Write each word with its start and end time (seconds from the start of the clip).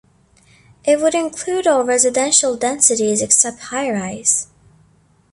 It 0.83 0.99
would 0.99 1.13
include 1.13 1.67
all 1.67 1.83
residential 1.83 2.57
densities 2.57 3.21
except 3.21 3.59
high-rise. 3.59 4.47